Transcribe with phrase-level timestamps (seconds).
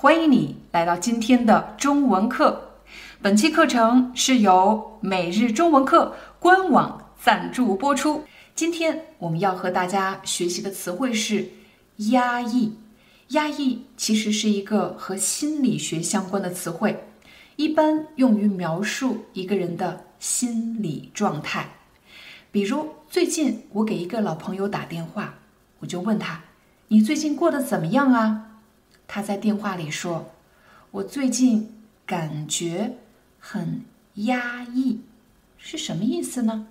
[0.00, 2.70] 欢迎你来到今天的中文课。
[3.20, 8.24] 本期课程是由每日中文课官网赞助播出。
[8.54, 11.50] 今天我们要和大家学习的词汇是
[12.12, 12.72] “压抑”。
[13.32, 17.04] 压抑其实是一个和心理学相关的词汇，
[17.56, 21.68] 一般用于描述一个人的心理状态。
[22.50, 25.34] 比如，最近我给一个老朋友打电话，
[25.80, 26.40] 我就问他
[26.88, 28.46] ：“你最近过得怎么样啊？”
[29.12, 30.30] 他在电话里说
[30.92, 32.92] ：“我最近感觉
[33.40, 33.82] 很
[34.14, 35.00] 压抑，
[35.58, 36.68] 是什么意思呢？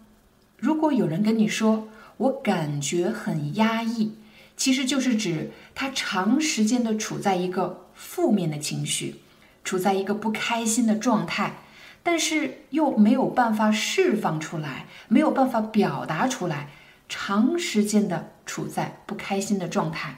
[0.55, 4.15] 如果有人跟你说‘我感觉很压抑’，
[4.55, 9.17] 其实就是指他长时间的处在一个负面的情绪，
[9.65, 11.55] 处在一个不开心的状态，
[12.01, 16.69] 但是又没有办法释放出来，没有办法表达出来，
[17.09, 20.15] 长时间的处在不开心的状态，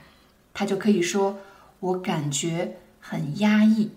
[0.54, 1.40] 他就可以说。”
[1.82, 3.92] 我感觉很压抑。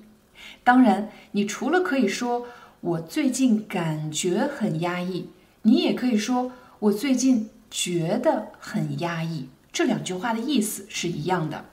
[0.63, 2.47] 当然，你除了可以说
[2.81, 5.31] 我最近感觉很压抑，
[5.63, 9.49] 你也可以说我最近觉得很压抑。
[9.73, 11.65] 这两句话的意思是一样的。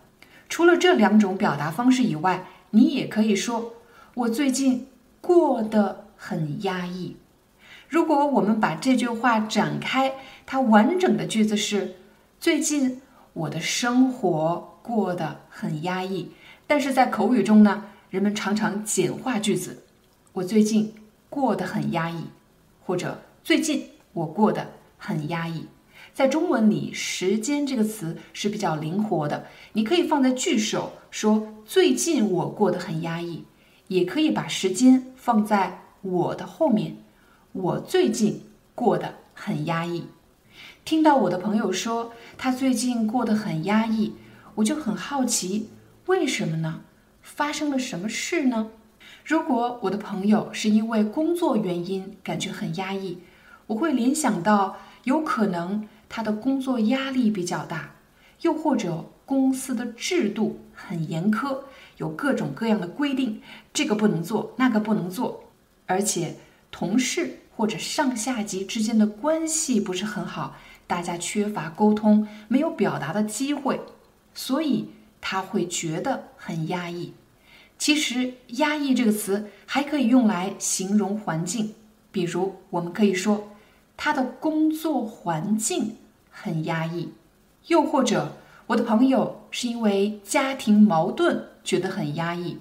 [0.47, 3.73] 除了这两种表达方式以外，你也可以说
[4.13, 4.87] 我最近
[5.19, 7.17] 过得很压抑。
[7.89, 10.13] 如果我们把这句话展开，
[10.45, 11.95] 它完整的句子是：
[12.39, 13.01] 最近
[13.33, 14.70] 我的生活。
[14.81, 16.31] 过得很压抑，
[16.67, 19.83] 但是在口语中呢，人们常常简化句子。
[20.33, 20.93] 我最近
[21.29, 22.25] 过得很压抑，
[22.85, 25.67] 或者最近我过得很压抑。
[26.13, 33.45] 在中文里，“时间”这个词是比较灵活的，你可以放在句首说“最近我过得很压抑”，
[33.87, 36.97] 也可以把时间放在我的后面
[37.53, 38.43] ，“我最近
[38.75, 40.07] 过得很压抑”。
[40.83, 44.13] 听到我的朋友说他最近过得很压抑。
[44.61, 45.69] 我就很好奇，
[46.05, 46.81] 为什么呢？
[47.23, 48.69] 发生了什么事呢？
[49.25, 53.17] 如果我的朋友是因为工作原因感觉很压抑，
[53.65, 57.95] 我会联想到有可能他的工作压力比较大，
[58.41, 61.61] 又或者公司的制度很严苛，
[61.97, 63.41] 有各种各样的规定，
[63.73, 65.45] 这个不能做，那个不能做，
[65.87, 66.35] 而且
[66.69, 70.55] 同事或者上下级之间的关系不是很好，
[70.85, 73.81] 大家缺乏沟通，没有表达的机会。
[74.33, 77.13] 所以他会觉得很压抑。
[77.77, 81.73] 其实“压抑”这个词还可以用来形容环境，
[82.11, 83.51] 比如我们可以说
[83.97, 85.97] 他的工作环境
[86.29, 87.13] 很压抑，
[87.67, 88.37] 又或者
[88.67, 92.59] 我的朋友是因为家庭矛盾觉得很压抑。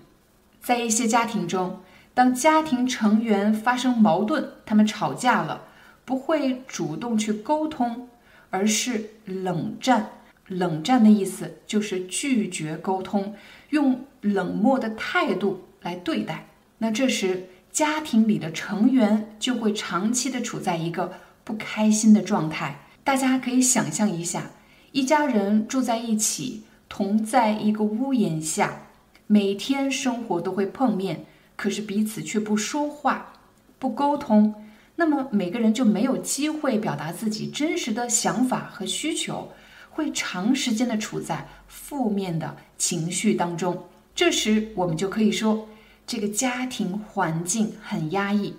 [0.62, 1.80] 在一些家庭中，
[2.14, 5.64] 当家庭成员发生矛盾，他们吵架了，
[6.04, 8.08] 不会主动去沟通，
[8.48, 10.10] 而是冷战。
[10.50, 13.34] 冷战的意思就是拒绝沟通，
[13.70, 16.48] 用冷漠的态度来对待。
[16.78, 21.12] 那这时家庭里的成员就会长期的处在一个
[21.44, 22.80] 不开心的状态。
[23.04, 24.50] 大家可以想象一下，
[24.90, 28.82] 一家人住在一起，同在一个屋檐下，
[29.28, 31.24] 每天生活都会碰面，
[31.54, 33.34] 可是彼此却不说话、
[33.78, 34.54] 不沟通，
[34.96, 39.52] 那么每个人就没有机会表达自己真实的想法和需求。
[40.00, 43.84] 会长时间的处在负面的情绪当中，
[44.14, 45.68] 这时我们就可以说
[46.06, 48.56] 这个家庭环境很压抑。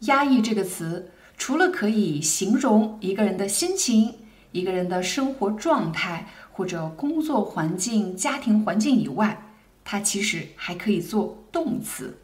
[0.00, 4.16] 压抑这个词，除了可以形容一个人的心情、
[4.50, 9.46] 一个人的生活状态或者工作环境、家庭环境以外，
[9.84, 12.18] 它其实还可以做动词。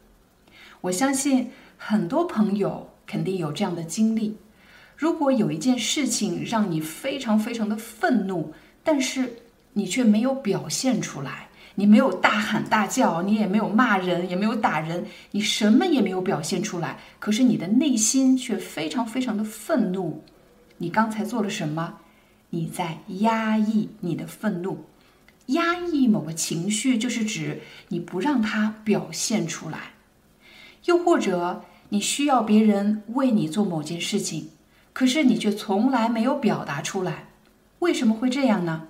[0.81, 4.35] 我相信很多朋友肯定有这样的经历。
[5.01, 8.53] 如果有一件事情让你非常非常的愤怒，
[8.83, 9.33] 但是
[9.73, 20.23] 你却没有表现出来，你没有大喊大叫，你也没有骂人，也没有打人，你什么也没有表现出来，可是你的内心却非常非常的愤怒。
[20.77, 21.97] 你刚才做了什么？
[22.51, 24.85] 你在压抑你的愤怒，
[25.47, 29.93] 压抑某个情绪，就是指你不让它表现出来。
[30.85, 34.47] 又或者你需要别人为你做某件事情。
[34.93, 37.29] 可是你却从来没有表达出来，
[37.79, 38.87] 为什么会这样呢？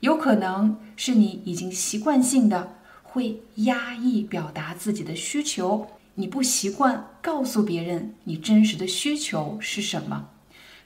[0.00, 10.28] 有可能是你已经习惯性的，会压抑表达自己的需求，你不习惯告诉别人你真实的需求是什么。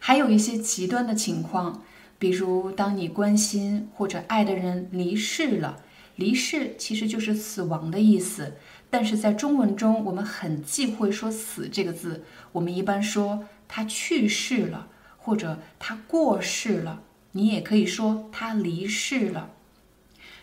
[0.00, 1.82] 还有一些极端的情况，
[2.18, 5.76] 比如当你关心或者爱的人离世了，
[6.16, 8.56] 离世其实就是死亡的意思，
[8.94, 14.86] 但是在中文中我们很忌讳说“死”这个字，我们一般说他去世了，
[15.16, 17.02] 或者他过世了。
[17.32, 19.50] 你也可以说他离世了。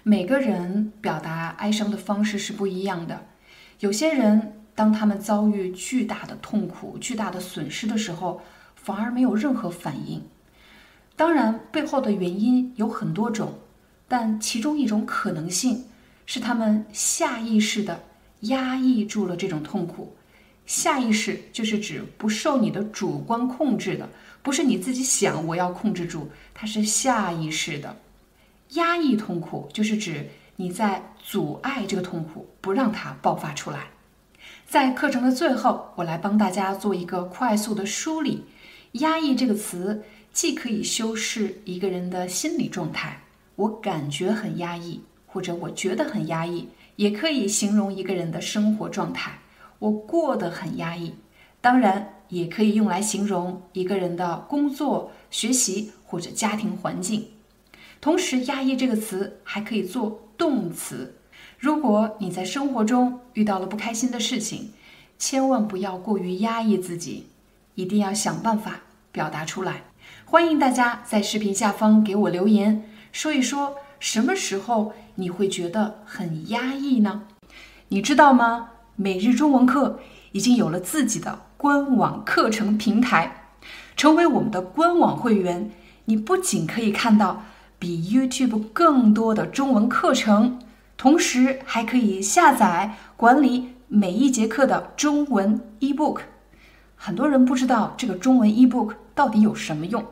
[0.04, 3.26] 每个人表达哀伤的方式是不一样的。
[3.80, 8.42] 有些人当他们遭遇巨大的痛苦、巨大的损失的时候，
[8.76, 10.22] 反而没有任何反应。
[11.16, 13.60] 当然，背后的原因有很多种，
[14.10, 15.86] 但其中一种可能性
[16.26, 18.04] 是他们下意识的
[18.42, 20.16] 压抑住了这种痛苦。
[20.66, 24.08] 下意识就是指不受你的主观控制的，
[24.42, 27.98] 不是你自己想我要控制住，它是下意识的。
[28.70, 33.88] 压抑痛苦就是指你在阻碍这个痛苦，不让它爆发出来。
[34.66, 38.46] 在课程的最后，我来帮大家做一个快速的梳理。
[38.94, 43.22] 压抑这个词既可以修饰一个人的心理状态，
[43.56, 46.70] 我感觉很压抑，或者我觉得很压抑，
[47.02, 49.40] 也可以形容一个人的生活状态，
[49.80, 51.16] 我过得很压抑。
[51.60, 57.30] 当然，也可以用来形容一个人的工作、学习或者家庭环境。
[58.00, 61.16] 同时，压抑这个词还可以做动词。
[61.58, 64.70] 如果你在生活中遇到了不开心的事情，
[65.18, 67.26] 千万不要过于压抑自己，
[67.74, 68.82] 一定要想办法
[69.12, 69.86] 表达出来。
[70.26, 77.22] 欢迎大家在视频下方给我留言，说一说什么时候你会觉得很压抑呢？
[77.90, 78.70] 你知道吗？
[78.96, 80.00] 每日中文课
[80.32, 83.52] 已经有了自己的官网课程平台，
[83.96, 85.70] 成为我们的官网会员，
[86.06, 87.44] 你不仅可以看到。
[87.78, 90.60] 比 YouTube 更多的中文课程，
[90.98, 96.22] 同时还可以下载管理每一节课的中文 eBook。
[96.96, 100.06] 很多人不知道这个中文 eBook 到底有什么用，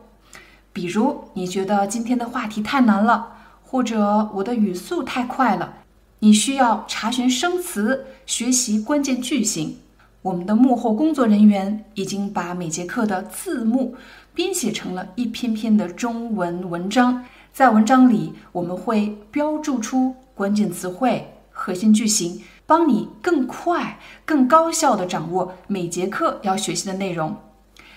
[0.73, 3.33] 比如你觉得今天的话题太难了，
[3.71, 5.71] 或者我的语速太快了，
[6.17, 9.77] 你需要查询生词、学习关键句型。
[10.23, 13.95] 我们的幕后工作人员已经把每节课的字幕
[14.33, 17.23] 编写成了一篇篇的中文文章。
[17.53, 27.37] 在文章里，我们会标注出关键词汇、核心句型，帮你更快、更高效地掌握每节课要学习的内容。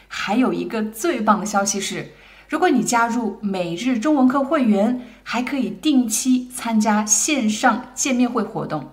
[0.07, 2.13] 还有一个最棒的消息是，
[2.53, 8.91] 如果你加入每日中文课会员，还可以定期参加线上见面会活动。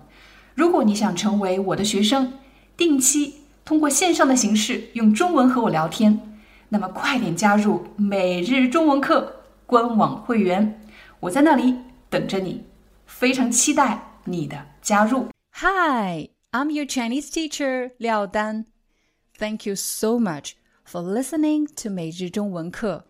[0.54, 2.32] 如果你想成为我的学生，
[2.74, 6.38] 定期通过线上的形式用中文和我聊天，
[6.70, 9.42] 那么快点加入每日中文课。
[9.66, 10.80] 官网会员，
[11.20, 11.76] 我在那里
[12.08, 12.64] 等着你，
[13.04, 15.26] 非常期待你的加入。
[15.56, 18.64] Hi, I'm your Chinese teacher Liao Dan.
[19.38, 20.52] Thank you so much
[20.90, 23.09] for listening to 每日中文课。